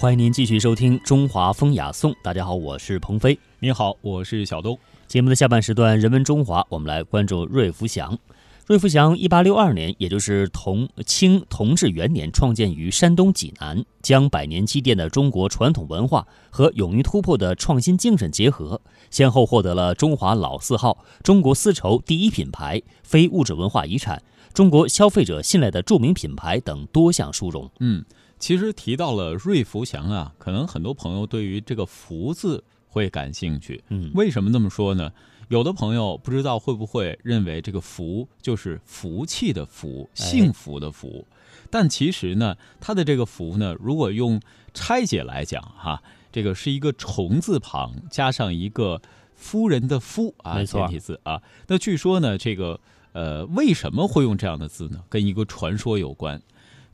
[0.00, 2.10] 欢迎您继续收听《中华风雅颂》。
[2.22, 3.38] 大家好，我是鹏飞。
[3.58, 4.78] 你好，我是小东。
[5.06, 8.18] 节目的下半时段，人文中华，我们来关注瑞福祥。
[8.66, 18.80] 瑞福祥一八六二年，也就是同清同治元年，创建于山东济南，将百年积淀的中国传统文化和勇于突破的创新精神结合，
[19.10, 24.22] 先后获得了中华老字号、中国丝绸第一品牌、非物质文化遗产、
[24.54, 27.70] 中国消费者信赖的著名品牌等多项殊荣。
[27.80, 28.02] 嗯。
[28.40, 33.84] 其实提到了瑞福祥啊，可能很多朋友对于这个“福”字会感兴趣。
[33.90, 35.12] 嗯，为什么这么说呢？
[35.48, 41.26] 有的朋友不知道会不会认为这个“福”就是福气的“福”，幸福的“福”。
[41.70, 44.40] 但其实呢，它的这个“福”呢，如果用
[44.72, 46.02] 拆解来讲，哈，
[46.32, 49.02] 这个是一个虫字旁加上一个
[49.34, 51.42] 夫人的“夫”啊，简体字啊。
[51.66, 52.80] 那据说呢，这个
[53.12, 55.02] 呃，为什么会用这样的字呢？
[55.08, 56.40] 跟一个传说有关。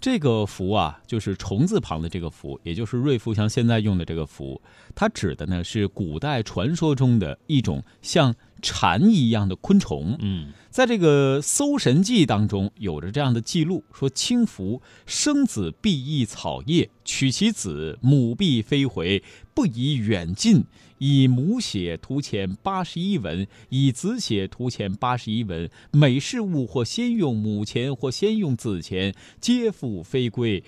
[0.01, 4.61] 这个福啊，就是虫字旁的这个福，也就是瑞福祥现在用的这个福，
[4.95, 10.17] 它指的呢是古代传说中的一种像蝉一样的昆虫。
[10.21, 19.23] 嗯，在这个《搜神记》当中有着这样的记录，说轻福生子必异草叶，取其子母必飞回，
[19.55, 20.65] 不宜远近。
[20.99, 25.69] 以母血涂前八十一文，以子血涂前八十一文。
[25.93, 30.63] 每事物或先用母钱，或先用子钱，皆复非归。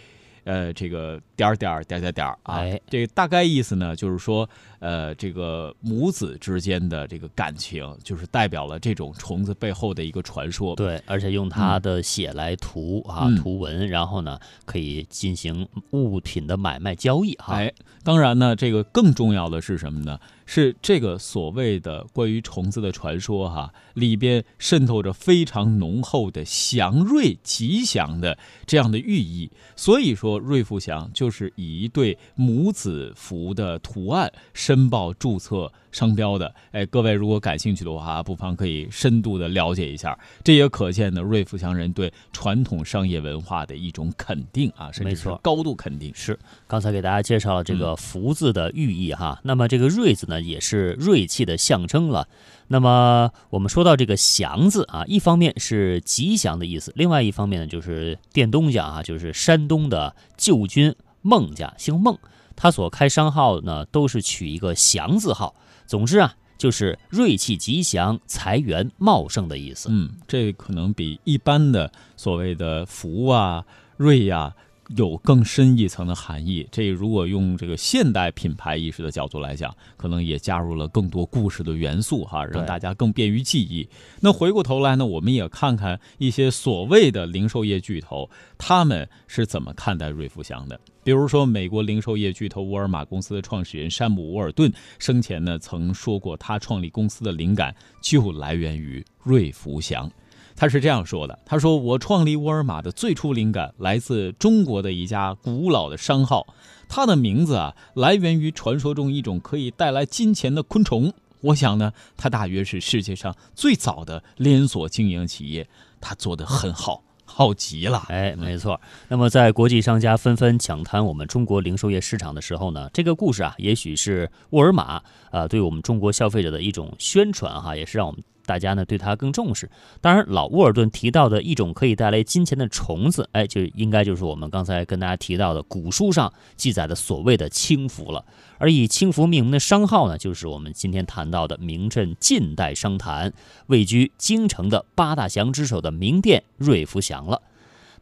[0.49, 10.75] 呃，这个点儿点儿点点点儿啊，这个大概意思呢，就是说，呃，这个母子之间的这个感情，就是代表了这种虫子背后的一个传说。
[10.75, 17.57] 对，而且用它的血来涂啊，图文，然后呢，可以进行物品的买卖交易哈。
[17.57, 17.71] 哎，
[18.03, 20.19] 当然呢，这个更重要的是什么呢？
[20.51, 29.51] 是这个所谓的关于虫子的传说哈，里边渗透着非常浓厚的祥瑞吉祥的这样的寓意。
[29.77, 35.71] 所以说，瑞福祥就是以一对母子福的图案申报注册。
[35.91, 40.17] 商标的，哎，各位如果感兴趣的话，不妨可以深度的了解一下。
[40.45, 46.13] 这也可见呢，瑞福祥人对传统商业文化的一种肯定啊，甚至是高度肯定。
[46.14, 52.29] 是，刚才给大家介绍了这个“福”字的寓意哈，那么这个“瑞”字呢，也是锐气的象征了。
[52.69, 62.19] 那么我们说到这个“祥”字啊，一方面是吉祥的意思，另外一方面呢，就是店东家啊，就是山东的旧君孟家，姓孟，
[62.55, 65.55] 他所开商号呢，都是取一个“祥”字号。
[65.87, 69.89] 总之啊，就是锐气吉祥、财源茂盛的意思。
[69.91, 73.65] 嗯，这可能比一般的所谓的福啊、
[73.97, 74.55] 瑞呀。
[74.97, 76.67] 有更深一层的含义。
[76.71, 83.89] 这如果用这个现代品牌意识的角度来讲，可能也加入了更多故事的元素哈，让大家更便于记忆。
[84.21, 90.79] 那回过头来呢，我们也看看一些所谓的零售业巨头，他们是怎么看待瑞福祥的。
[91.05, 100.11] 比如说，美国零售业巨头沃尔玛公司的创始人山姆·沃尔顿生前呢曾说过，他创立公司的灵感就来源于瑞福祥。
[100.58, 106.45] 他是这样说的：“他说，我创立沃尔玛的最初灵感来自中国的一家古老的商号，
[106.89, 111.13] 它的名字啊，来源于传说中一种可以带来金钱的昆虫。
[111.42, 115.69] 我想呢，它大约是世界上最早的连锁经营企业，
[116.01, 118.07] 它做得很好，好极了。
[118.08, 118.80] 哎，没错。
[119.07, 129.69] 那么，在国际商家纷纷抢滩我们中国零售业市场的时候呢，这个故事啊，也许是沃尔玛啊，对我们中国消费者的一种宣传哈，也是让我们。”大家呢对它更重视。
[130.00, 138.25] 当然，老沃尔顿提到的一种可以带来金钱的虫子，哎，就应该就是我们刚才跟大家提到的古书上记载的所谓的轻福了。
[138.56, 143.32] 而以轻福命名的商号呢，就是我们今天谈到的名震近代商坛、
[143.67, 147.43] 位居京城的八大祥之首的名店瑞福祥了。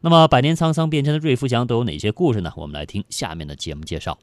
[0.01, 2.53] 那么，百年沧桑变迁的瑞福祥都有哪些故事呢？
[2.55, 4.17] 我们来听下面的节目介绍。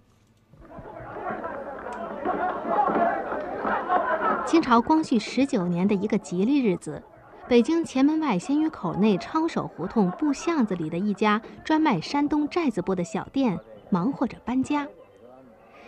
[4.54, 7.02] 清朝光绪十九年的一个吉利日子，
[7.48, 13.58] 北京前门外鲜鱼口内抄手胡同布巷子里的一家专卖山东寨子布的小店
[13.90, 14.86] 忙活着搬家。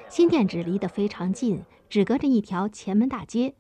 [0.09, 3.55] 新店址离得非常近，只隔着一条前门大街。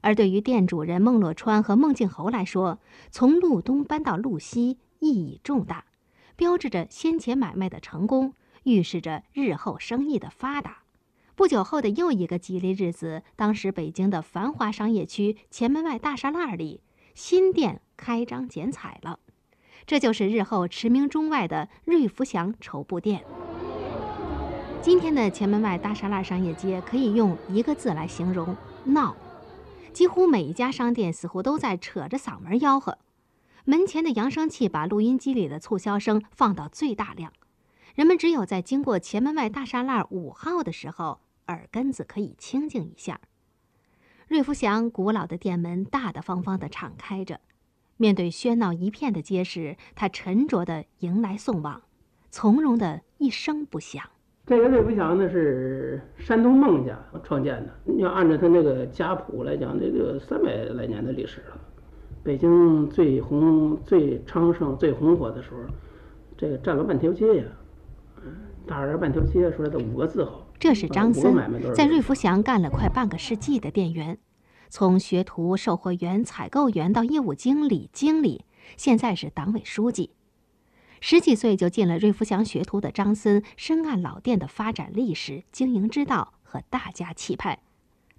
[0.00, 2.78] 而对于店主人孟洛川和孟静侯来说，
[3.10, 5.86] 从路东搬到路西意义重大，
[6.36, 10.81] 标志着先前买卖的成功，预示着日后生意的发达。
[11.34, 16.80] 不久后的又一个吉利日子，当时北京的繁华商业区前门外大栅栏里，
[17.14, 19.18] 新店开张剪彩了。
[19.86, 23.24] 这就是日后驰名中外的瑞福祥绸布店。
[24.82, 29.16] 今天的前门外大栅栏商业街可以用一个字来形容：闹。
[29.92, 32.98] 几乎每一家商店似乎都在扯着嗓门吆喝，
[33.64, 37.32] 门前的扬声器把录音机里的促销声放到最大量。
[37.94, 43.20] 人们只有在经过前门外大栅栏五号的时候，耳根子可以清静一下。
[44.28, 47.40] 瑞福祥古老的店门大大方方地敞开着，
[47.98, 51.82] 面对喧闹一片的街市，他沉着地迎来送往，
[52.30, 54.02] 从容的一声不响。
[54.46, 61.60] 这个瑞福祥呢是山东孟家创建的，你要按照他那个家谱来讲，这个三百来年的历史了。
[62.24, 65.58] 北京最红、最昌盛、最红火的时候，
[66.38, 67.44] 这个占了半条街呀。
[68.66, 70.46] 大二半条街出来的五个字号。
[70.58, 71.34] 这是张森
[71.74, 74.18] 在瑞福祥干了快半个世纪的店员，
[74.68, 78.44] 从学徒、售货员、采购员到业务经理、经理，
[78.76, 80.10] 现在是党委书记。
[81.00, 87.58] 十几岁就进了瑞福祥学徒的张森，深谙老店的发展历史、经营之道和大家气派。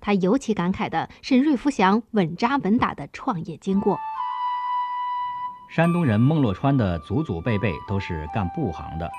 [0.01, 3.98] 他尤其感慨的是瑞福祥稳扎稳打的创业经过。
[5.69, 9.10] 山东人孟洛川的祖祖辈辈都是干布行的。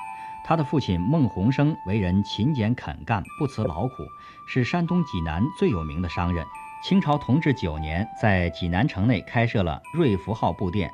[0.47, 4.05] 他的父亲孟鸿生为人勤俭肯干，不辞劳苦，
[4.47, 6.45] 是山东济南最有名的商人。
[6.85, 10.91] 清朝同治九年，在济南城内开设了瑞福号布店。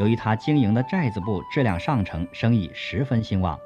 [0.00, 3.56] 由于他经营的寨子布质量上乘，生意十分兴旺。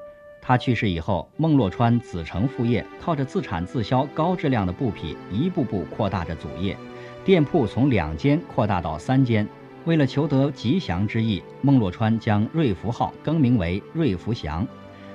[0.42, 6.76] 他去世以后，孟洛川子承父业，靠着自产自销高质量的布匹，一步步扩大着祖业，
[7.24, 9.48] 店铺从两间扩大到三间。
[9.86, 14.66] 为了求得吉祥之意，孟洛川将瑞福号更名为瑞福祥。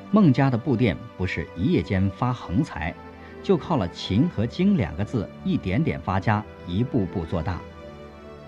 [0.09, 2.95] 孟家的布店不是一夜间发横财，
[3.43, 7.59] 就靠了“勤”和“精”两个字，一点点发家，一步步做大。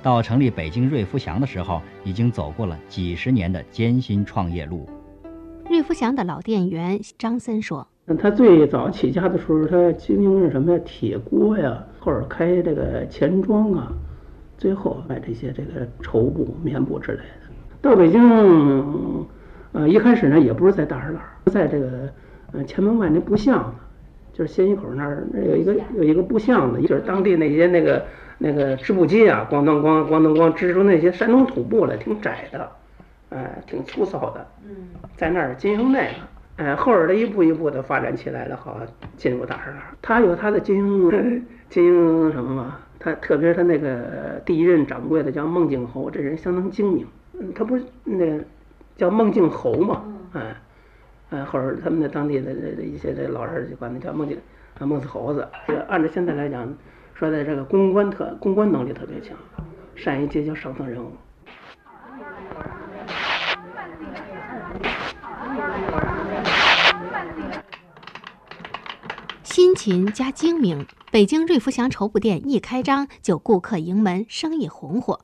[0.02, 4.90] 到成立北京瑞福祥的时候，已经走过了几十年的艰辛创业路。
[5.70, 7.86] 瑞福祥的老店员张森说
[8.18, 10.80] ：“他最早起家的时候，他经营是什么呀？
[10.86, 13.92] 铁锅呀，或者开这个钱庄啊，
[14.58, 17.52] 最后卖这些这个绸布、棉布之类的。
[17.82, 19.28] 到北京。”
[19.72, 22.10] 呃，一开始呢，也不是在大栅栏，在这个
[22.54, 23.78] 呃前门外那布巷子，
[24.34, 28.04] 就是咸鱼口那儿，那有一个有一个布巷子，就是当地那些那个
[28.40, 32.72] 那个织布机啊，咣当咣咣当咣织出那些山东土布来，挺窄的，
[33.30, 34.48] 哎，挺粗糙的。
[34.68, 34.76] 嗯，
[35.16, 38.76] 在那儿经营那个，哎，后儿的一步一步的发展起来了，好
[39.18, 39.78] 进入大栅栏。
[40.02, 42.80] 他有他的经营 经营什么嘛？
[42.98, 47.06] 他特别是他那个第一任掌柜的叫孟景侯，这人相当精明。
[47.40, 48.26] 嗯，他不是那。
[49.00, 50.04] 叫孟静侯嘛，
[50.34, 50.56] 哎，
[51.30, 54.38] 哎，后儿他们的当地的这一些这老人就管他叫孟静，
[54.78, 55.48] 啊孟子猴子。
[55.88, 56.78] 按照现在来讲，
[57.14, 59.38] 说的这个公关特公关能力特别强，
[59.96, 61.14] 善于结交上层人物。
[69.44, 75.22] 辛勤加精明，北京瑞福祥绸布店一开张就顾客盈门，生意红火。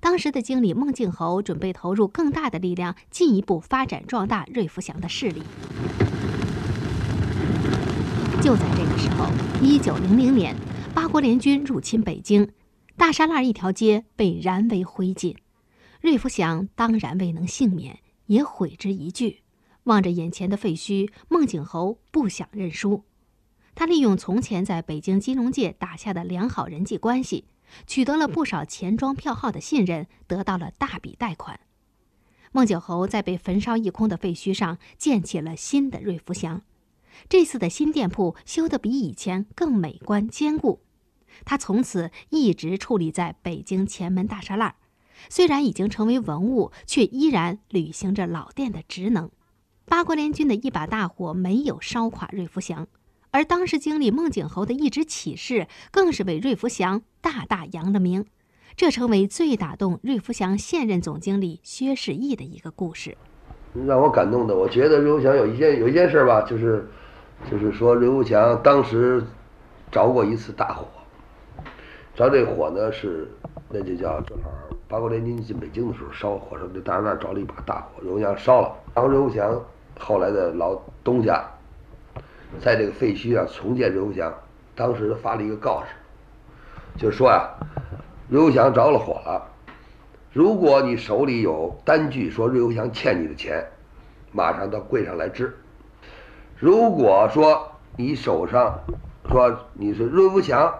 [0.00, 5.42] 当时的经理孟静侯准备投入更大的力量，进一步发展壮大瑞福祥的势力。
[8.42, 9.30] 就在这个时候，
[9.62, 10.54] 一九零零年，
[10.94, 12.50] 八国联军入侵北京，
[12.96, 15.36] 大栅栏一条街被燃为灰烬，
[16.02, 19.40] 瑞福祥当然未能幸免，也毁之一炬。
[19.84, 23.04] 望着眼前的废墟，孟景侯不想认输，
[23.74, 27.44] 他利用从前在北京金融界打下的良好人际关系。
[27.86, 31.60] 取得了不少钱庄票号的信任，得到了大笔贷款。
[32.52, 36.62] 孟九侯在被焚烧一空的废墟上建起了新的瑞福祥，
[37.28, 40.80] 这次的新店铺修得比以前更美观坚固。
[41.44, 44.76] 他从此一直矗立在北京前门大栅栏，
[45.28, 49.30] 虽然已经成为文物，却依然履行着老店的职能。
[49.84, 52.86] 八国联军的一把大火没有烧垮瑞福祥。
[53.34, 58.24] 而当时经理孟景侯的一纸启事，更是为瑞福祥大大扬了名，
[58.76, 63.16] 这成为最打动瑞福祥现任总经理薛世义的一个故事。
[63.88, 66.88] 让我感动的，我觉得瑞福祥有一件有一件事吧，就是，
[67.50, 69.20] 就是说瑞福祥当时
[69.90, 70.86] 着过一次大火，
[72.14, 73.28] 着这火呢是，
[73.68, 74.50] 那就叫正好
[74.86, 79.60] 八国联军进北京的时候烧火烧，那大栅栏着了一把大火，瑞福祥烧了，然后瑞福祥
[79.98, 81.44] 后来的老东家。
[82.60, 84.32] 在这个废墟上重建瑞福祥，
[84.74, 85.94] 当时发了一个告示，
[86.98, 87.48] 就说呀，
[88.28, 89.46] 瑞福祥着了火了，
[90.32, 93.64] 如果你手里有单据说瑞福祥欠你的钱，
[94.32, 95.46] 马上到柜上来支；
[96.56, 98.78] 如果说你手上
[99.28, 100.72] 说你是瑞福祥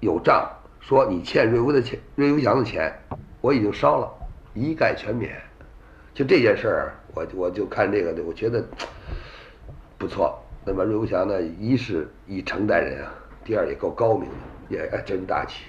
[0.00, 0.50] 有账，
[0.80, 2.92] 说你欠瑞福的钱，瑞福祥的钱，
[3.40, 4.12] 我已经烧了，
[4.54, 5.32] 一概全免。
[6.14, 8.64] 就这件事儿，我我就看这个的，我觉得
[9.98, 10.42] 不错。
[10.68, 14.28] 那么瑞福祥呢，一是以诚待人啊，第二也够高明
[14.68, 15.62] 的，也真大气。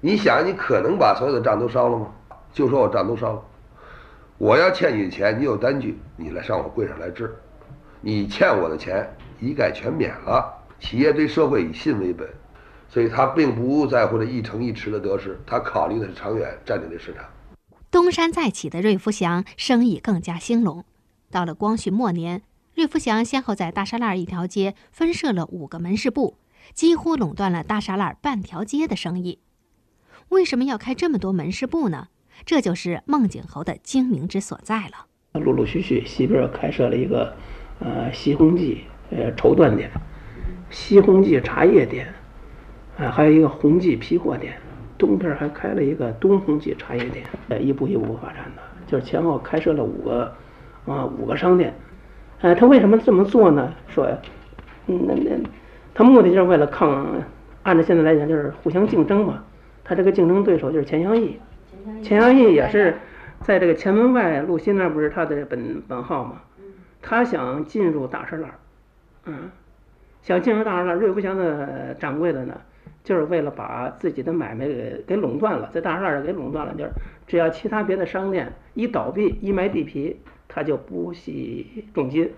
[0.00, 2.08] 你想，你可能把所有的账都烧了吗？
[2.52, 3.42] 就说我账都烧了，
[4.36, 7.32] 我要欠你的钱，你有单据，你来上我柜上来支。
[8.00, 9.08] 你欠我的钱
[9.40, 10.52] 一概全免了。
[10.80, 12.28] 企业对社会以信为本，
[12.88, 17.24] 所以他并不在乎这一城一池的得失，他考虑的是长远占领的市场。
[17.92, 20.84] 东山再起的瑞福祥生意更加兴隆。
[21.30, 22.42] 到了光绪末年，
[22.76, 26.36] 瑞福祥先后在大栅栏一条街分设了五个门市部，
[26.74, 29.38] 几乎垄断了大栅栏半条街的生意。
[30.28, 32.08] 为什么要开这么多门市部呢？
[32.44, 35.06] 这就是孟景侯的精明之所在了。
[35.40, 37.34] 陆陆续续，西边开设了一个，
[37.78, 39.90] 呃，西红记呃绸缎店，
[40.68, 42.12] 西红记茶叶店，
[42.98, 44.54] 啊，还有一个红记皮货店。
[44.98, 50.36] 东边还开了一个东红记茶叶店，呃，一步一步发展的，就是前后开设了五个，
[50.84, 51.74] 啊，五个商店。
[52.40, 53.72] 呃，他为什么这么做呢？
[53.88, 54.06] 说，
[54.86, 55.30] 那那，
[55.94, 57.06] 他目的就是为了抗，
[57.62, 59.42] 按照现在来讲就是互相竞争嘛。
[59.82, 61.38] 他这个竞争对手就是钱祥义，
[62.02, 62.96] 钱祥义也是
[63.40, 66.42] 在这个前门外路西那不是他的本本号嘛？
[67.00, 68.50] 他想进入大栅栏，
[69.26, 69.50] 嗯，
[70.22, 72.54] 想进入大栅栏，瑞福祥的掌柜的呢，
[73.04, 76.90] 就是为了把自己的买卖给给垄断了，在大栅栏给垄断了，就是
[77.28, 82.32] 只要其他别的商店一倒闭一卖地皮，他就不惜重金，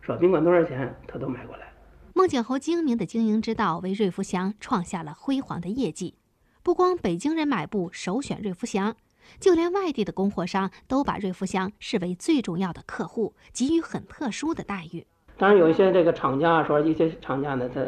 [0.00, 1.72] 说甭管多少钱他都买过来。
[2.14, 6.14] 孟景侯精明的经营之道，为瑞福祥创下了辉煌的业绩。
[6.62, 8.96] 不光北京人买布首选瑞福祥，
[9.38, 15.06] 就连外地的供货商都把瑞福祥视为最重要的客户，给予很特殊的待遇。
[15.36, 17.80] 当然，有一些这个厂家说，一些厂家呢，他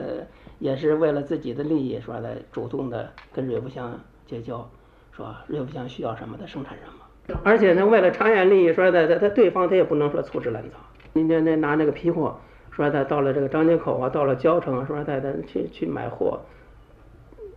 [0.61, 4.71] 也是为了自己的利益，说的主动的跟瑞福祥结交，
[5.11, 7.00] 说瑞福祥需要什么，他生产什么。
[7.43, 10.77] 而且呢，为了长远利益，说的他他对方他也不能说粗制滥造。
[11.13, 12.39] 你那那拿那个批货，
[12.71, 16.41] 说他到了这个张家口啊，到了交城，说他他去去买货。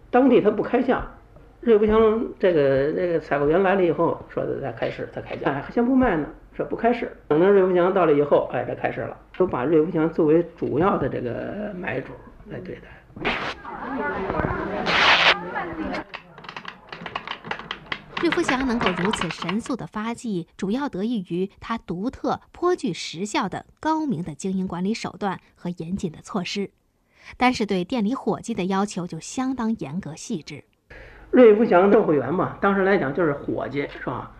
[0.09, 1.03] 当地他不开价，
[1.61, 12.11] 瑞福祥这个这个采购员来了以后，说的再开市再开价，哎，先不卖呢，说不开市，等到瑞福祥到了以后，哎，这开市了，都把瑞福祥作为主要的这个买主
[12.49, 13.03] 来对待。
[18.23, 26.71] 瑞福祥能够如此神速的发迹，主要得益于他独特、颇具实效的高明的经营管理手段和严谨的措施。
[27.35, 30.63] 但是对店里伙计的要求就相当严格细致。
[31.31, 34.31] 瑞福祥售货员嘛，当时来讲就是伙计，是吧？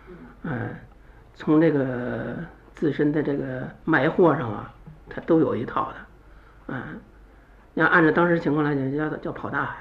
[0.44, 0.74] 嗯，
[1.34, 2.38] 从这个
[2.74, 4.74] 自身的这个卖货上啊，
[5.10, 5.96] 他都有一套的。
[6.68, 6.98] 嗯，
[7.74, 9.76] 要按照当时情况来讲，叫叫跑大海。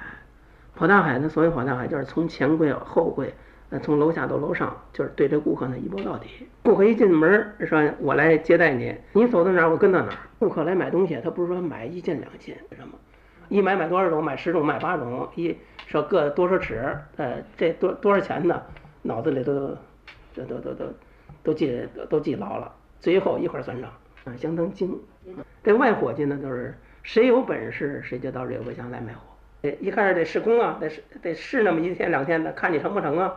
[0.76, 3.34] 跑大海呢，所谓跑大海，就是从前柜后柜，
[3.80, 6.28] 从楼下到楼上，就是对这顾客呢一包到底。
[6.64, 12.94] 顾客一进门说：“我来接待你，你走到哪儿我跟到哪儿。”顾客来买东西，他不是说买一件两件，什么？
[13.50, 15.56] 一买买多少种，买十种买八种，一
[15.88, 18.66] 说各多少尺，呃，这多多少钱的？
[19.02, 19.78] 脑子里都，
[20.34, 20.86] 这都都都
[21.44, 22.72] 都记都记牢了。
[23.00, 23.92] 最后一块算账，
[24.24, 24.98] 啊，相当精。
[25.64, 29.20] 这外伙计呢，就是谁有本事谁就到瑞福祥来卖货。
[29.80, 33.34] 一开始得试工啊，得试得试那么一天两天的，看你成不成啊。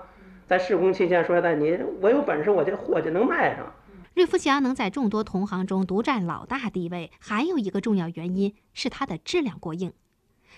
[0.47, 3.73] 在施工期间说的，你我有本事，我这货就能卖上。
[4.15, 9.93] 瑞福祥能在众多同行中独占老大地位，还有一个重要原因是它的质量过硬。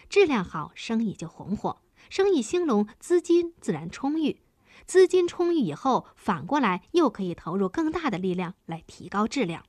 [0.08, 1.78] 质量好，生意就红火，
[2.08, 4.40] 生意兴隆，资金自然充裕。
[4.86, 9.64] 资金充裕以后，反过来又可以投入更大的力量来提高质量。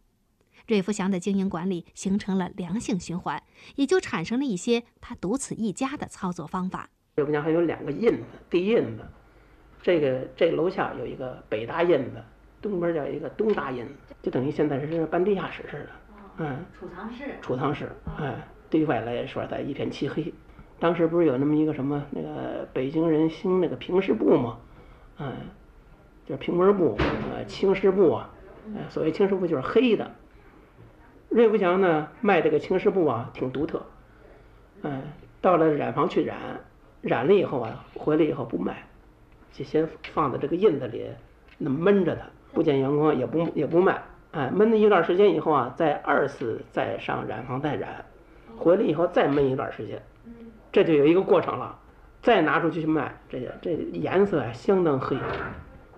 [0.67, 3.41] 瑞福祥的经营管理形成了良性循环，
[3.75, 6.89] 也就产生了一些他独此一家的操作方法。
[7.15, 9.03] 瑞福祥还有两个印子，地印子，
[9.81, 12.21] 这个这楼下有一个北大印子，
[12.62, 15.89] 东边叫一个东大印子，就等于现在是办地下室似的。
[16.38, 17.24] 嗯，储藏室。
[17.41, 18.36] 储藏室，哎，
[18.69, 20.33] 对外来说在一片漆黑。
[20.79, 24.57] 当时不是有那么一个什么那个北京人兴那个平时布吗？
[25.17, 25.33] 嗯，
[26.25, 26.95] 就是平纹布，
[27.33, 28.29] 呃，青石布啊。
[28.88, 30.12] 所谓青石布就是黑的。
[31.27, 33.86] 瑞福祥呢卖这个青石布啊，挺独特。
[34.83, 35.01] 嗯，
[35.41, 36.38] 到了染坊去染，
[37.01, 38.88] 染了以后啊，回来以后不卖，
[39.51, 41.05] 就先放在这个印子里，
[41.57, 42.21] 那闷着它，
[42.53, 44.01] 不见阳光，也不也不卖。
[44.31, 48.05] 哎，闷了一段时间以后啊，再二次再上染坊再染，
[48.57, 50.01] 回来以后再闷一段时间，
[50.71, 51.77] 这就有一个过程了。
[52.21, 55.17] 再拿出去去卖，这这颜色啊相当黑。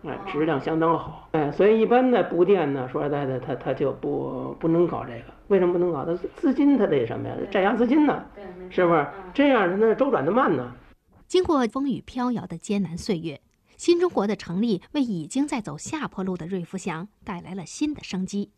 [0.08, 5.24] 哎，质量相当好，哎，所以一般的布店呢，说实在的，他他就不不能搞这个。
[5.48, 6.06] 为什么不能搞？
[6.06, 7.36] 他资金他得什么呀？
[7.52, 8.24] 占压资金呢？
[8.70, 9.06] 是不是？
[9.34, 10.72] 这样他那周转的慢呢？
[11.32, 13.40] 经过风雨飘摇的艰难岁月，
[13.78, 18.52] 新中国的成立为已经在走下坡路的瑞福祥带来了新的生机，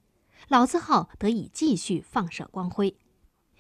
[0.50, 2.98] 老字号得以继续放射光辉。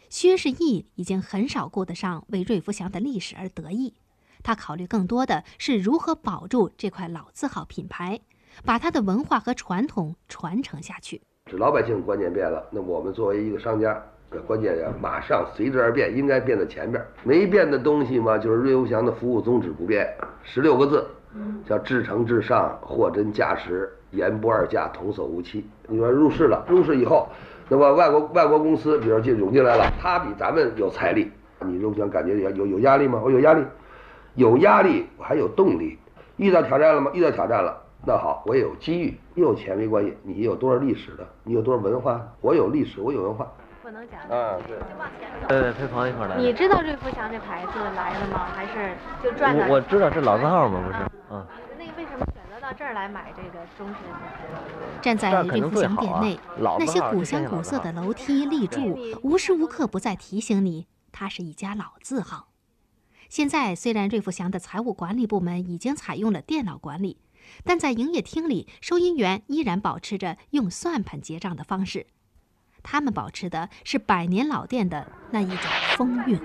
[0.09, 3.93] 薛世义已经很少顾得上为瑞福祥的历史而得意。
[4.41, 8.19] 他考虑更多的是如何保住这块老字号品牌，
[8.65, 11.21] 把它的文化和传统传承下去。
[11.45, 14.03] 这老百姓观念变了，那我们作为一个商家，
[14.41, 17.03] 关键要马上随之而变，应该变在前边。
[17.23, 20.13] 没变的东西嘛，就是瑞欧祥的服务宗旨不变，
[20.43, 21.05] 十六个字，
[21.65, 25.65] 叫至诚至上，货真价实，言不二价，童叟无欺。
[25.87, 27.27] 你说入市了，入市以后，
[27.69, 31.31] 那么外国外国公司，比如进涌进来了，他比咱们有财力，
[31.65, 33.21] 你瑞欧祥感觉有有有压力吗？
[33.23, 33.63] 我有压力，
[34.35, 35.97] 有压力，我还有动力。
[36.37, 37.11] 遇到挑战了吗？
[37.13, 37.79] 遇到挑战了。
[38.05, 43.49] 那好，我也有机遇，你有钱没关系，你有多少历史的，你有多少文化，我有历史，我有文化。
[43.83, 44.21] 不能讲。
[44.21, 44.79] 啊，对。
[44.79, 45.47] 就往前走。
[45.49, 46.37] 对，陪朋友一块儿来。
[46.37, 48.47] 你知道瑞福祥这牌子来了吗？
[48.55, 49.67] 还是就转到？
[49.67, 50.99] 我我知道是老字号嘛，不是？
[51.31, 51.45] 嗯。
[51.77, 55.01] 那为什么选择到这儿来买这个中式的？
[55.01, 62.47] 站在瑞福祥定最好啊店内，老那些古香古色的楼梯立柱，无时无刻不在提醒你，它是一家老字号。
[63.27, 67.19] 现在虽然瑞福祥的财务管理部门已经采用了电脑管理，
[67.65, 72.07] 但在营业厅里，收银员依然保持着用算盘结账的方式。
[72.83, 75.57] 他们保持的是百年老店的那一种
[75.95, 76.39] 风韵。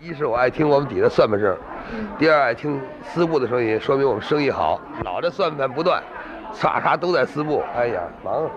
[0.00, 1.56] 一是我爱听我们底下算盘声，
[2.18, 4.80] 第二爱听丝布的声音，说明我们生意好。
[5.04, 6.02] 老的算盘不断，
[6.52, 7.62] 啥啥都在丝布。
[7.74, 8.48] 哎呀，忙。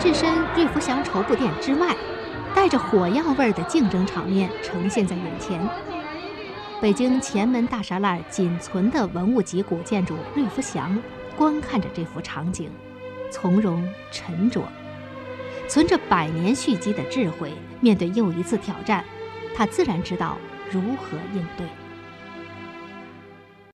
[0.00, 1.94] 置身瑞福祥绸布店之外，
[2.54, 5.60] 带着火药味儿的竞争场面呈现在眼前。
[6.80, 10.96] 北京前门大栅栏仅存的文物级古建筑瑞福祥，
[11.36, 12.70] 观看着这幅场景，
[13.32, 13.82] 从容
[14.12, 14.62] 沉着，
[15.66, 19.04] 存着百年蓄积的智慧，面对又一次挑战，
[19.56, 20.38] 他自然知道
[20.70, 21.66] 如何应对。